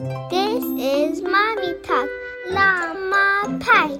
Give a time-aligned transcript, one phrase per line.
[0.00, 2.08] This is mommy talk，
[2.54, 3.90] 辣妈派。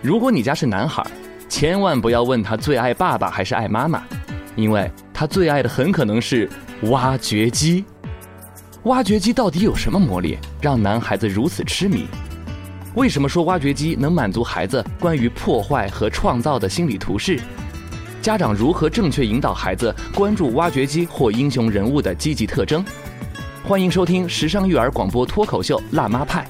[0.00, 1.04] 如果你家是男孩，
[1.48, 4.04] 千万不要问他最爱爸爸还是爱妈妈，
[4.54, 6.48] 因为他最爱的很可能是
[6.82, 7.84] 挖掘机。
[8.84, 12.06] 挖掘机到底有什么魔力，让男孩子如此痴迷？
[12.94, 17.40] 为什么说挖掘机能满足孩子关于破坏和创造的心理图示？
[18.22, 22.84] 家长如何正确引导孩子关注挖掘机或英雄人物的积极特征？
[23.64, 26.44] 欢迎收听时尚育儿广播脱口秀《辣妈派》，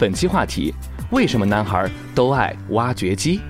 [0.00, 0.74] 本期话题。
[1.12, 3.40] 为什么男孩都爱挖掘机？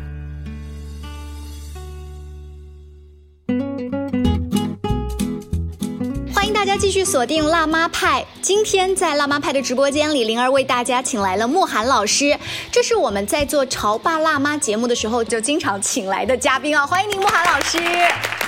[6.83, 8.27] 继续锁定辣妈派。
[8.41, 12.37] 今天在辣妈派的直播间里，灵儿为大家请来了慕寒老师，
[12.73, 16.85] 这是我们在做潮爸辣妈节目的时候就经常请来的嘉宾啊！
[16.85, 17.79] 欢迎您，慕寒老师。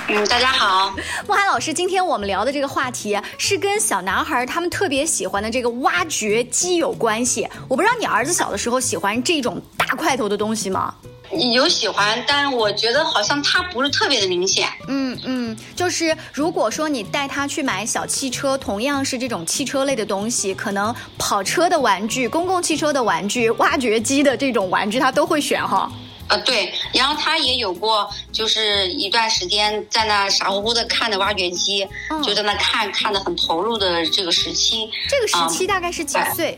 [0.09, 0.93] 嗯，大家好，
[1.25, 7.47] 慕寒老师，今天我们聊的这个话题是跟小男孩他们特别喜欢的这个挖掘机有关系。
[7.69, 10.93] 我不知道你儿子小的时候喜欢这种大块头的东西吗？
[11.53, 14.67] 有喜欢，但我觉得好像他不是特别的明显。
[14.87, 25.91] 嗯嗯，就是如果说你带他去买小汽车，同样是这种汽车类的东西，可能跑车的玩具、公共汽车的玩具、挖掘机的这种玩具，他都会选哈。
[26.27, 31.87] 呃，对，然后他也有过，就是一段时间在那傻乎乎的看着挖掘机，
[32.23, 34.89] 就在那看看的很投入的这个时期。
[35.07, 36.57] 这个时期大概是几岁？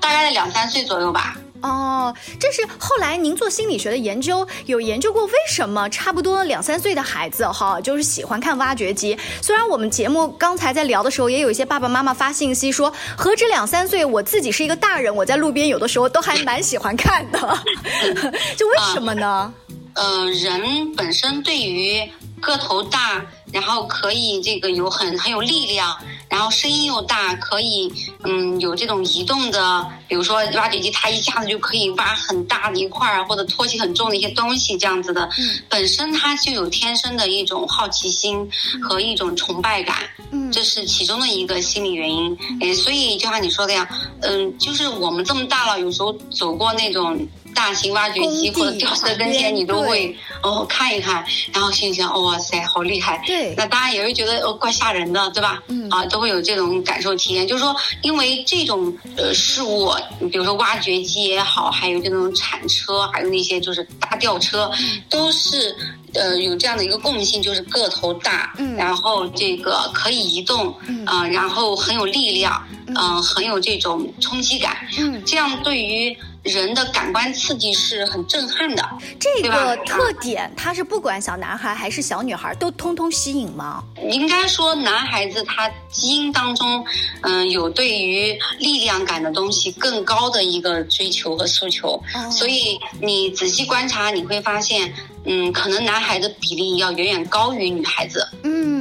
[0.00, 1.36] 大概在两三岁左右吧。
[1.62, 9.16] 哦，这是后来您做心理学的研究，有研究过为什么差不多两三岁的孩子哈，就是喜欢看挖掘机。
[9.40, 17.38] 虽然我们节目刚才在聊的时候，也有一些爸爸妈妈发信息说，何止两三岁，我自己是一个大人，我在路边有的时候都还蛮喜欢看的，
[18.56, 19.52] 就为什么呢？
[19.94, 22.02] 呃，人本身对于
[22.42, 23.24] 个头大。
[23.52, 25.94] 然后可以这个有很很有力量，
[26.26, 27.92] 然后声音又大，可以
[28.24, 35.28] 嗯有这种移动的，比如说挖掘机，它一下子就可以挖很大的一块儿，或者托起很重的一些东西，这样子的。
[35.38, 35.58] 嗯。
[35.68, 39.98] 本身它就有天生的一种好奇心和一种崇拜感，
[40.30, 42.34] 嗯，这是其中的一个心理原因。
[42.62, 43.86] 哎，所以就像你说的呀，
[44.22, 47.28] 嗯，就是我们这么大了，有时候走过那种。
[47.54, 53.22] 大型挖掘机或者吊车跟前，你都会哦看一看，然后心想哇塞，好厉害。
[53.26, 55.62] 对，那大家也会觉得哦怪吓人的，对吧？
[55.68, 57.46] 嗯，啊，都会有这种感受体验。
[57.46, 59.92] 就是说，因为这种呃事物，
[60.30, 64.70] 比如说挖掘机也好，还有这种铲车，还有那些就是大吊车，
[65.08, 65.74] 都是
[66.14, 76.16] 呃有这样的一个共性，就是个头大，嗯，然后这个可以移动，嗯，然后很有力量，嗯，很有这种冲击感，嗯，这样对于。
[76.42, 78.82] 人的感官刺激是很震撼的，
[79.18, 83.82] 这个特点，它是不管小男孩还是小女孩都通通吸引吗？
[84.10, 86.84] 应该说，男孩子他基因当中，
[87.20, 94.92] 嗯，有对于力量感的东西更高的一个追求和诉求，所以你仔细观察，你会发现，
[95.24, 98.26] 嗯，可能男孩子比例要远远高于女孩子。
[98.42, 98.71] 嗯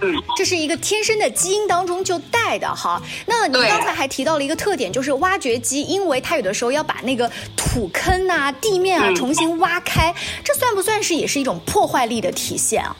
[0.00, 0.14] 嗯。
[0.16, 3.00] 好，这是一个天生的基因当中就带的哈。
[3.26, 10.14] 那您刚才还提到了一个特点，就是挖掘机，因为它有的时候要把那个土坑啊、地面啊重新挖开，
[10.44, 12.96] 这算不算是也是一种破坏力的体现啊？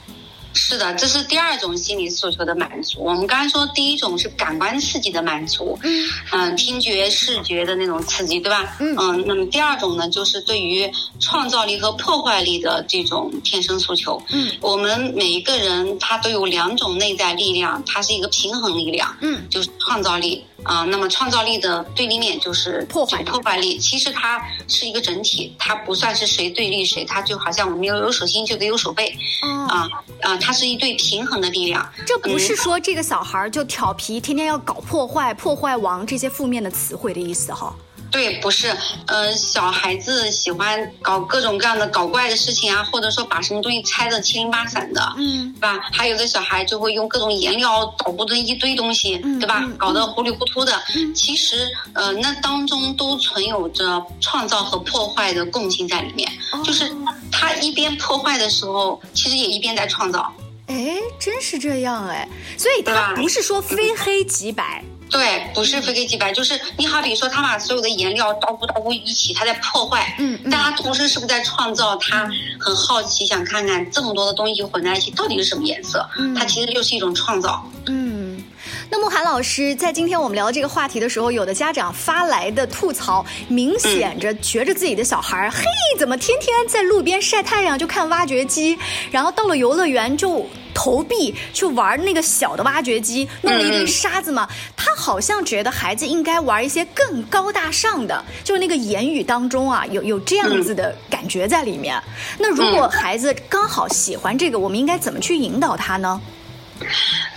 [0.55, 3.03] 是的，这是第二种心理诉求的满足。
[3.03, 8.75] 我们刚才说第一种是感官刺激的满足，嗯，嗯，听觉、视觉的那种刺激，对吧？
[8.79, 10.89] 嗯，嗯，那么第二种呢，就是对于
[11.19, 14.21] 创造力和破坏力的这种天生诉求。
[14.31, 20.43] 嗯，我们每一个人他都有两种内在力量，它是一个平衡力量，嗯，就是创造力。
[20.63, 23.77] 啊，那么创造力的对立面就是破坏破坏力。
[23.77, 29.15] 其实它是一个整体，它不算是谁对立谁，它就好像我们有有手心就得有手背。
[29.41, 29.87] 啊
[30.21, 31.87] 啊，它是一对平衡的力量。
[32.05, 37.75] 这不是说这个小孩就调皮，天天要搞破坏、破坏王这些负面的词汇的意思哈。
[38.15, 38.73] 对，不是，
[39.07, 45.77] 呃，小孩子喜欢搞各种各样的搞怪的事情啊，或者说把什么东西拆的七零八散的，嗯，对吧？
[45.91, 49.61] 还有的小孩就会用各种颜料捣鼓的一堆东西，对吧？
[49.77, 50.81] 搞得糊里糊涂的。
[51.13, 56.31] 其实，呃，那当中都存有着创造和破坏的共性在里面，
[56.63, 56.89] 就是
[57.29, 60.33] 他一边破坏的时候，其实也一边在创造。
[60.67, 62.25] 哎，真是这样哎，
[62.57, 64.81] 所以他不是说非黑即白。
[65.09, 71.95] 对，不是非黑即白，就是你好比说，他把所有的颜料捣鼓捣鼓一起，他在破坏，嗯，但他同时是不是在创造？
[71.97, 72.27] 他
[72.59, 76.07] 很好奇，想看看这么多的东西混在一起到底是什么颜色？
[76.17, 77.63] 嗯，它其实就是一种创造。
[77.85, 78.43] 嗯，
[78.89, 85.63] 那慕寒老师在今天我们聊这个话题的时候，有的家长发来的吐槽，明显着觉着自己的小孩，嘿，
[85.99, 88.77] 怎么天天在路边晒太阳就看挖掘机，
[89.11, 90.45] 然后到了游乐园就。
[90.75, 94.47] 投币去玩那个小的挖掘机，弄了一堆沙子嘛。
[94.75, 101.99] 他好像觉得孩子应该玩一些更高大上的，就是那个言语当中啊，有有这样子的感觉在里面。
[102.37, 106.21] 那如果孩子刚好喜欢这个，我们应该怎么去引导他呢？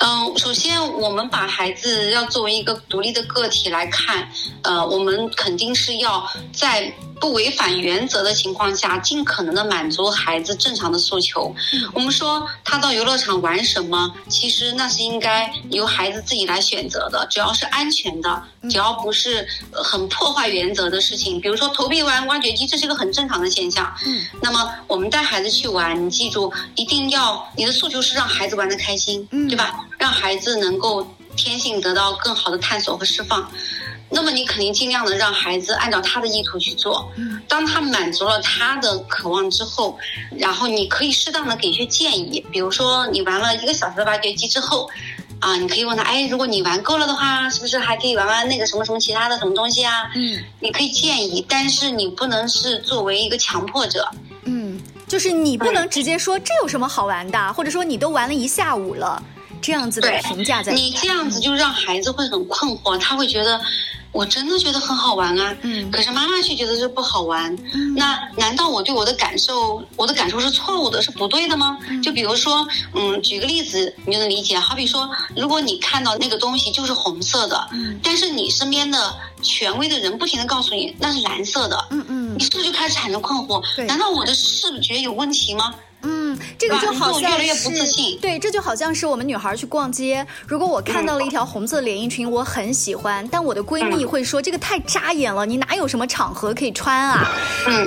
[0.00, 4.29] 嗯，首先我们把孩子要作为一个独立的个体来看，
[4.62, 6.93] 呃，我们肯定是要在。
[7.20, 11.55] 不违反原则的情况下，尽可能的满足孩子正常的诉求。
[11.93, 21.41] 我们说他到游乐场玩什么，其实那是应该由孩子自己来选择的，只要是安全的，只要不是很破坏原则的事情。
[21.41, 23.93] 比如说投币玩挖掘机，这是一个很正常的现象。
[24.06, 29.87] 嗯，那么我们带孩子去玩，你记住，一定要你的诉求是让孩子玩的开心，对吧？
[29.99, 31.06] 让孩子能够
[31.37, 33.50] 天性得到更好的探索和释放。
[34.11, 37.11] 那么你肯定尽量的让孩子按照他的意图去做。
[37.47, 39.99] 当他满足了他的渴望之后，
[40.37, 44.89] 然后你可以适当的给一些建议，比如说你玩了一个小时的挖掘机之后，
[45.41, 50.11] 啊，你可以问他，哎，如果你玩够了的话，是不是还可以玩玩那个什么什么其他的什么东西啊？
[50.15, 54.09] 嗯，你可以建议，但是你不能是作为一个强迫者。
[54.45, 59.23] 嗯，就是你不能直接说这有什么好玩的，或者说你都玩了一下午了，
[59.61, 60.73] 这样子的评价在。
[60.73, 63.61] 你这样子就让孩子会很困惑，他会觉得。
[64.13, 71.79] 我真的觉得很好玩啊，嗯，可是妈妈却觉得这不好玩，嗯，那难道我对我的感受，我的感受是错误的，是不对的吗？
[72.03, 74.59] 就比如说，嗯，举个例子，你就能理解。
[74.59, 83.63] 好比说，如果你看到那个东西就是红色的，嗯，但是你身边的权威的人不停的告诉你那是蓝色的，嗯嗯，你是不是就开始产生困惑？
[83.85, 85.75] 难道我的视觉有问题吗？
[86.03, 87.69] 嗯，这个就好像是
[88.21, 97.29] 对，这就好像是我们女孩去逛街，如果我看到了一条红色连衣裙，我很喜欢，但我的闺蜜会说这个太扎眼了，你哪有什么场合可以穿啊？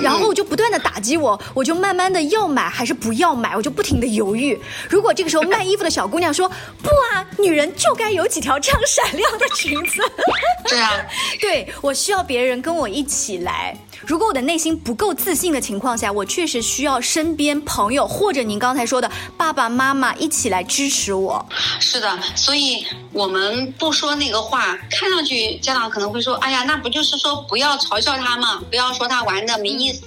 [0.02, 4.60] 然后就不断的打击我，我就慢慢的要买还是不要买，我就不停的犹豫。
[4.90, 10.02] 如果这个时候卖衣服的小姑娘说不啊，女人就该有几条这样闪亮的裙子，
[10.68, 10.90] 对啊，
[11.40, 13.76] 对我需要别人跟我一起来。
[14.06, 21.44] 如果我的内心不够自信的情况下，我确实需要身边朋友或者您刚才说的爸爸妈妈一起来支持我。
[21.80, 28.60] 是的，所以我们不说那个话，看上去家长可能会说：“哎呀，那不就是说不要嘲笑他吗？
[28.70, 30.02] 不要说他玩的没意思，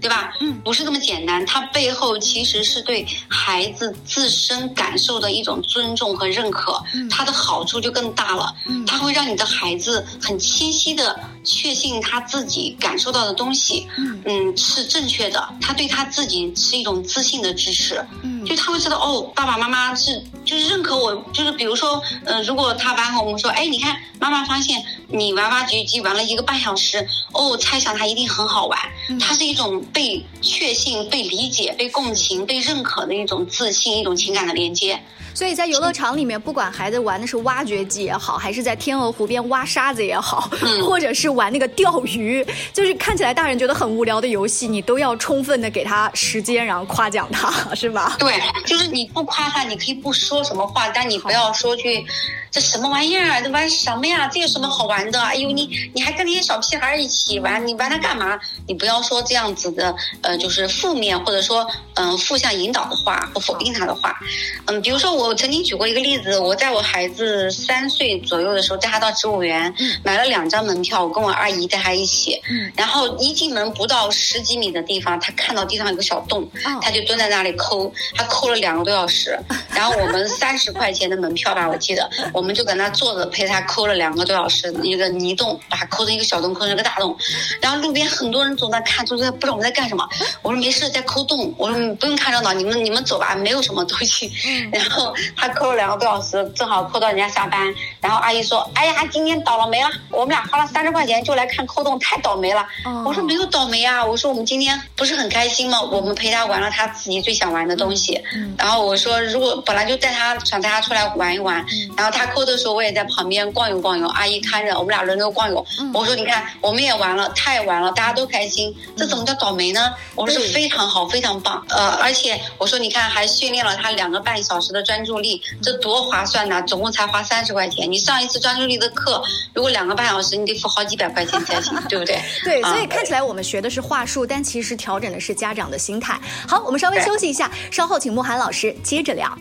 [0.00, 8.54] 对吧？”嗯，不是这么简单，他背后其实是对孩子自身感受的一种尊重和认可，他的好处就更大了。
[8.66, 11.18] 嗯，它会让你的孩子很清晰的
[11.48, 13.18] 确信他自己感受到。
[13.18, 15.48] 的东西，嗯，是正确的。
[15.60, 28.78] 他对他自己是一种自信的支持，嗯，就他会知道哦，爸爸妈妈是就是认可我，就是比如说，嗯，如果他玩和我们说，哎，你看妈妈发现你玩挖掘机玩了一个半小时，哦，猜想他一定很好玩。
[29.20, 35.00] 它是一种被确信、被理解、被共情、被认可的一种自信、一种情感的连接。
[35.34, 40.50] 所以在游乐场里面，不管孩子玩的是挖掘机也好，还是在天鹅湖边挖沙子也好，
[40.84, 48.16] 或者是玩那个钓鱼，就是看起来大人觉得很无聊的游戏，你都要充分的给他时间，然后夸奖他，是吧？
[48.18, 52.06] 对，就是你不夸他，你可以不说什么话，但你不要说去。
[52.50, 53.42] 这什么玩意儿？
[53.42, 54.28] 这玩什么呀？
[54.32, 55.20] 这有什么好玩的？
[55.20, 58.38] 哎呦，你你还跟那些小屁孩一起玩，你玩它干嘛？
[58.66, 64.18] 你不要说这样子的，呃，就是负面或者说嗯负向引导的话或否定他的话。
[64.66, 72.40] 嗯，比如说我曾经举过一个例子，我在我孩子三岁左右的时候带他到植物园，买了两张门票，我跟我阿姨带他一起。
[72.74, 76.48] 然后一进门不到十几米的地方，他看到地上有个小洞，
[76.80, 79.38] 他就蹲在那里抠，他抠了两个多小时。
[79.70, 82.08] 然后我们三十块钱的门票吧，我记得。
[82.38, 87.16] 我们就搁那坐着陪他抠了两个多小时，一个泥洞，把它抠成一个小洞，抠成一个大洞。
[87.60, 90.08] 然后路边很多人总在看，都在不知道我们在干什么。
[90.40, 91.52] 我说没事，在抠洞。
[91.58, 94.30] 我说不用看热闹，你们你们走吧，没有什么东西。
[94.72, 97.74] 然后他抠了两个多小时，正好抠到人家下班。
[98.00, 102.64] 然后阿姨说：“哎呀，今天倒了霉了，我们俩花了三十块钱就来看抠洞，太倒霉了。”
[103.04, 105.80] 我说没有倒霉啊，我说我们今天不是很开心吗？
[105.80, 108.22] 我们陪他玩了他自己最想玩的东西。
[108.56, 111.66] 然后我说如果本来就带他想带他出来玩一玩，
[111.96, 112.27] 然后他。
[112.28, 115.64] 抠的时候我也在旁边逛悠逛悠，阿姨看着，我们俩轮流逛悠。
[115.92, 119.92] 我说你看，我们也玩了，他也玩了，大家都开心，这怎么叫倒霉呢？
[120.14, 121.64] 我说非常好，非常棒。
[121.68, 126.62] 呃，而且我说你看，还训练了他两个半小时的专注力，这多划算呐！
[126.62, 127.90] 总共才花三十块钱。
[127.90, 129.22] 你上一次专注力的课，
[129.54, 132.20] 如果两个半小时，你得付好几百块钱才行， 对不对？
[132.44, 136.18] 对，所以看起来我们学的是话术，但其实调整的是家长的心态。
[136.46, 139.36] 好，我们稍微休息一下，稍后请慕寒老师接着聊。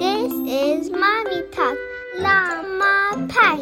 [0.00, 1.76] This is mommy talk，
[2.22, 3.58] 辣妈派。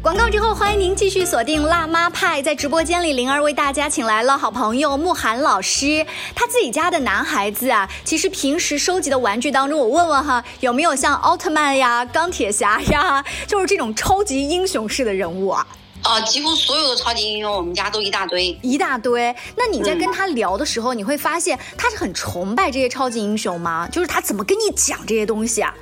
[0.00, 6.06] 广告之后，欢迎您继续锁定辣妈派，在直播间里，灵儿为大家请来了好朋友慕寒老师。
[6.34, 15.66] 他自己家的男孩子啊，其实平时收集的玩具当中，我问问哈，有没有像奥特曼呀、钢铁侠呀， 就是这种超级英雄式的人物啊？
[16.04, 18.56] 呃，几乎所有的超级英雄，我们家都一大堆。
[18.62, 19.34] 一大堆。
[19.56, 23.88] 那你在跟他聊的时候，你会发现他是很崇拜这些超级英雄吗？
[23.90, 25.72] 就是他怎么跟你讲这些东西啊？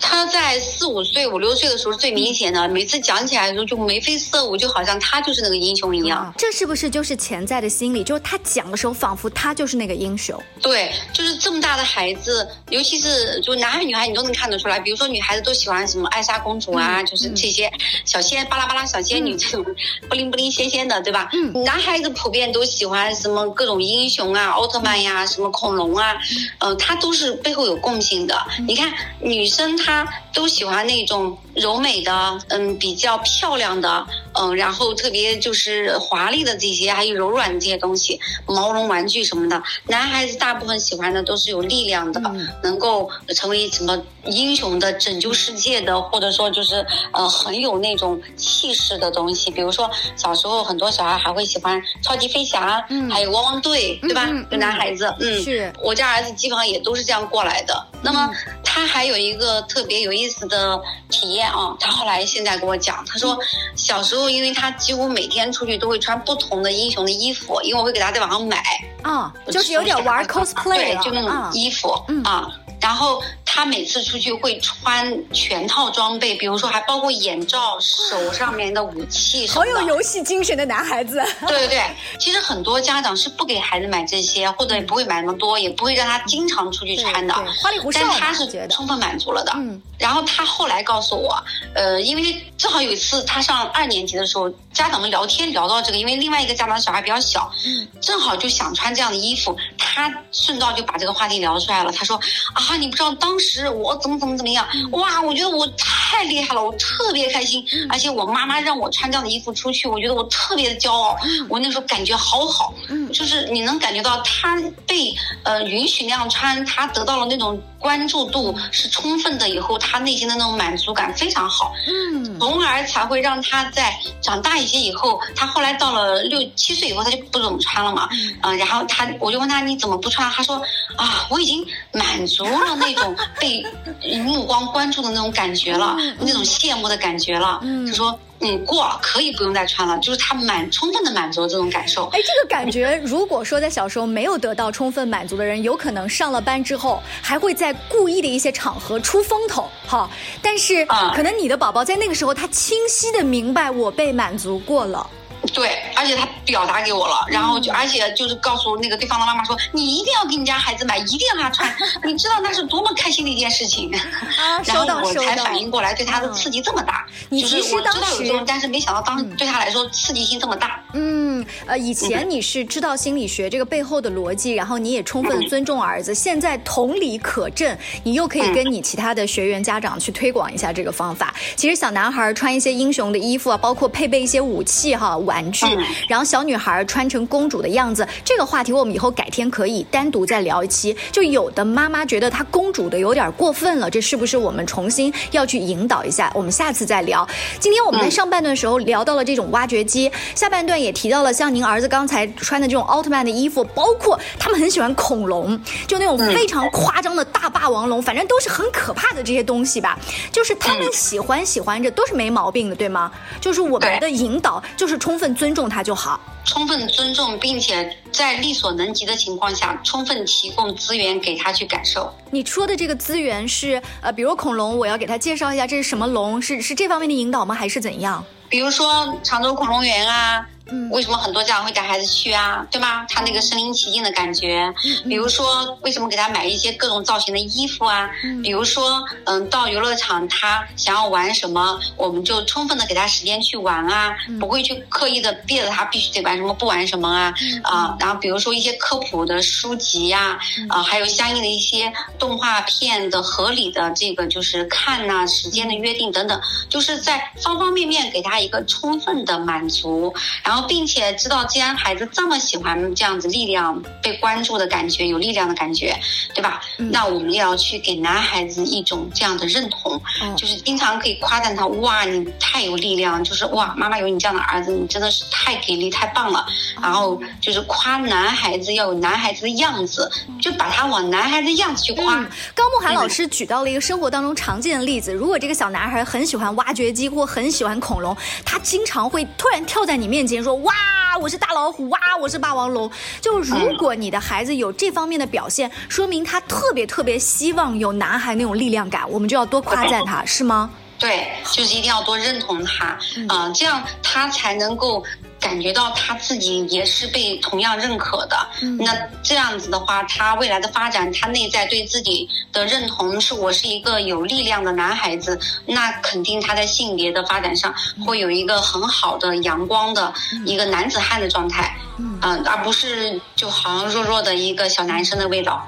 [0.00, 6.32] 他在四五岁、五六岁的时候最明显的，每次讲起来的时候就眉飞色舞，就好像他就是那个英雄一样。
[6.38, 8.02] 这是不是就是潜在的心理？
[8.02, 10.42] 就是他讲的时候，仿佛他就是那个英雄。
[10.62, 14.80] 对，就是这么大的孩子，尤其是就男孩女孩，你都能看得出来。
[14.80, 17.70] 比如说女孩子都喜欢什么艾莎公主啊，就是这些
[18.06, 19.64] 小仙巴拉巴拉小仙女这种
[20.08, 21.28] 不灵不灵仙仙的，对吧？
[21.34, 21.62] 嗯。
[21.62, 26.14] 男孩子普遍都喜欢什么各种英雄啊，奥特曼呀，什么恐龙啊，
[26.58, 28.34] 嗯，他都是背后有共性的。
[28.66, 28.90] 你看
[29.20, 29.89] 女生她。
[29.90, 39.62] 他都喜欢那种柔美的，嗯，比较漂亮的，嗯，然后特别就是华丽的这些，还有柔软的这些东西，毛绒玩具什么的。
[39.86, 42.20] 男孩子大部分喜欢的都是有力量的，
[42.62, 49.50] 能够成为什么英雄的、拯救世界的，或者说就是呃很有那种气势的东西。
[49.50, 54.28] 比如说小时候很多小孩还会喜欢超级飞侠，嗯，还有汪汪队，对吧？
[54.50, 57.86] 就男孩子，嗯，是我家儿子基本上也都是这样过来的。
[58.02, 58.30] 那么
[58.64, 63.38] 他还有一个特别有意思的体验啊，他后来现在跟我讲，他说
[63.74, 68.62] 小时候因为他几乎每天出去都会穿不同的英雄的衣服，因为我会给他在网上买。
[69.02, 71.90] 啊，就是有点玩 cosplay 对，就那种衣服
[72.24, 72.48] 啊。
[72.80, 73.22] 然后
[73.60, 79.74] 他每次出去会穿全套装备，比如说还包括眼罩、手上面的武器什么的。
[79.74, 81.22] 好有游戏精神的男孩子。
[81.46, 81.82] 对对对，
[82.18, 87.34] 其实很多家长是不给孩子买这些，或者也不会买那么多，也不会让他经常出去穿的。
[87.34, 88.00] 花里胡哨。
[88.00, 89.52] 但他是充分满足了的。
[89.56, 89.82] 嗯。
[89.98, 91.36] 然后他后来告诉我，
[91.74, 101.92] 呃，因为正好有一次他上二年级的时候，家长们聊天聊到这个，因为另外一个家长小孩比较小，嗯，正好就想穿这样的衣服，他顺道就把这个话题聊出来了。
[101.92, 102.18] 他说
[102.54, 111.16] 啊，你不知道当时我怎么怎么怎么样，哇，我觉得我太厉害了，我特别开心，而且我妈妈让我穿这样的衣服出去，我觉得我特别的骄傲，
[111.48, 115.14] 我那时候感觉好好，嗯，就是你能感觉到他被
[115.44, 117.60] 呃允许那样穿，他得到了那种。
[117.80, 128.06] 关注度是充分的，以后他内心的那种满足感非常好，嗯，从而才会让他在长大一些以后，他后来到了六七岁以后，他就不怎么穿了嘛，
[128.42, 130.30] 嗯，然后他我就问他你怎么不穿？
[130.30, 130.56] 他说
[130.96, 133.64] 啊，我已经满足了那种被
[134.20, 138.20] 目光关注的那种感觉了，那种羡慕的感觉了，嗯他说。
[138.40, 142.06] 嗯，过了可以不用再穿了，就是他满充分的满足这种感受。
[142.06, 150.08] 哎，这个感觉，如果说在小时候没有得到充分满足的人，有可能上了班之后还会在故意的一些场合出风头，哈。
[150.40, 155.08] 但是，可能你的宝宝在那个时候，他清晰的明白我被满足过了。
[155.52, 163.90] 对，而且他表达给我了，然后就而且就是告诉那个对方的妈妈说，你一定要给你家孩子买，一定要让他穿， 你知道那是多么开心的一件事情。
[163.94, 167.06] 啊，然后我才反应过来，对他的刺激这么大。
[167.28, 170.82] 你其实当时，但是没想到当对他来说刺激性这么大。
[170.92, 181.34] 嗯，呃，以前你是知道心理学这个背后的逻辑，然后你也充分尊重儿子，现在同理可证，你又可以跟你其他的学员家长去推广一下这个方法。
[181.56, 185.16] 其实小男孩穿一些英雄的衣服啊，包括配备一些武器哈。
[185.30, 185.64] 玩具，
[186.08, 190.96] 然后小女孩穿成公主的样子，这个话题我们以后改天可以单独再聊一期。
[191.12, 196.32] 就有的妈妈觉得她公主的有点过分了，这是不是我们重新要去引导一下？
[196.34, 197.24] 我们下次再聊。
[197.60, 205.56] 今天我们在上半段的时候聊到了这种挖掘机，下半段也提到了像您儿子刚才穿的这种奥特曼的衣服，包括他们很喜欢恐龙，
[205.86, 209.96] 就那种非常夸张的大霸王龙，反正都是很可怕的这些东西吧。
[210.32, 213.12] 就是他们喜欢喜欢着都是没毛病的，对吗？
[213.40, 215.19] 就是我们的引导就是充。
[215.20, 222.10] 充分尊重他就好，充分尊重，并且在力所能及的情况下，充分提供资源给他去感受。
[222.30, 227.54] 你说的这个资源是呃，比如恐龙，我要给他介绍一下这是什么龙，是是这方面的引导吗？
[227.54, 228.24] 还是怎样？
[228.48, 230.46] 比如说常州恐龙园啊。
[230.90, 232.66] 为什么很多家长会带孩子去啊？
[232.70, 233.04] 对吗？
[233.08, 234.72] 他那个身临其境的感觉。
[235.08, 238.08] 比如说，为什么给他买一些各种造型的衣服啊？
[238.42, 247.96] 比如说，嗯，到游乐场他想要玩什么，我们就充分的给他时间去玩啊，不会去刻意的逼着他必须得玩什么不玩什么啊啊。
[247.98, 260.59] 然后比如说一些科普的书籍呀，啊，还有相应的一些动画片的合理的这个就是看呐，时间的约定等等，就是在方方面面给他一个充分的满足，然后。
[260.60, 265.96] 后并且知道，既然孩子这么喜欢这样子力量被关注的感觉，有力量的感觉，
[266.34, 266.60] 对吧？
[266.76, 270.00] 那我们也要去给男孩子一种这样的认同，
[270.36, 276.44] 就是经常可以夸赞他，哇，你太有力量，就是哇，妈妈有你这样的儿子，你真的是太给力、太棒了。
[276.82, 282.16] 然后就是夸男孩子要有男孩子的样子，就把他往男孩子样子去夸。
[282.54, 290.72] 高慕涵老师举到了一个生活当中常见的例子，如果这个小男孩很喜欢挖掘机或很喜欢恐龙，他经常会突然跳在你面前说，哇，
[291.20, 292.90] 我是大老虎，哇，我是霸王龙。
[293.20, 300.70] 就如果你的孩子有这方面的表现，说明他特别特别希望有男孩那种力量感，我们就要多夸赞他， 是吗？
[300.98, 305.02] 对，就是一定要多认同他，嗯，这样他才能够
[305.40, 308.36] 感觉到他自己也是被同样认可的。
[308.78, 317.74] 那这样子的话，他未来的发展，他内在对自己的认同是我是一个有力量的男孩子，那肯定他在性别的发展上
[318.06, 320.12] 会有一个很好的阳光的
[320.44, 325.66] 一个男子汉的状态，嗯，而不是就好像弱弱的一个小男生的味道。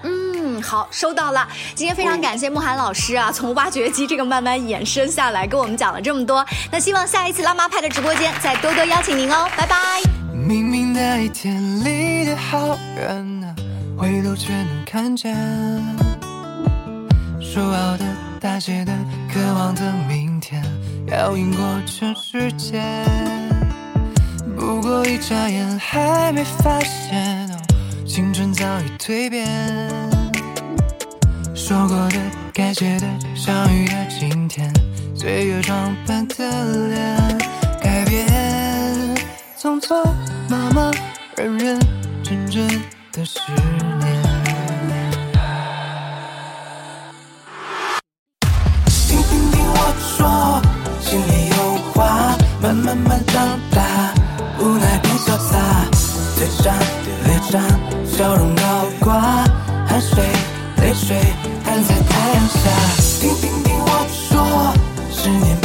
[0.62, 1.46] 好，收到了。
[1.74, 6.44] 今天非常感谢慕寒老师啊，从挖掘机这个慢慢延伸下来，跟我们讲了这么多。
[6.70, 9.76] 那希望下一次辣妈派的直播间再多多邀请您哦，拜拜。
[10.32, 13.54] 明明那一天离得好远啊，
[13.98, 15.36] 回头却能看见。
[17.40, 18.04] 说好的、
[18.40, 18.92] 大写的、
[19.32, 20.62] 渴望的明天，
[21.06, 22.82] 要赢过全世界。
[24.56, 27.48] 不过一眨眼，还没发现，
[28.06, 30.01] 青春早已蜕变。
[31.72, 32.18] 说过的、
[32.52, 34.70] 该写的、相遇的今天，
[35.16, 36.36] 岁月装扮的
[36.88, 37.38] 脸
[37.80, 38.28] 改变，
[39.58, 40.04] 匆匆
[40.50, 40.92] 忙忙、
[41.34, 41.80] 认认
[42.22, 42.68] 真真
[43.10, 43.40] 的十
[44.00, 44.22] 年。
[49.08, 50.60] 听听听我说，
[51.00, 51.56] 心里有
[51.94, 54.12] 话，慢慢慢长大，
[54.58, 55.88] 无奈变潇洒，
[56.36, 56.74] 嘴上
[57.24, 57.62] 脸上
[58.04, 58.62] 笑容高
[59.00, 59.22] 挂，
[59.88, 60.22] 汗水
[60.76, 61.16] 泪水。
[61.72, 62.58] 站在太阳下，
[63.18, 64.74] 听听听我说，
[65.10, 65.56] 十年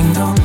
[0.00, 0.39] ding dong.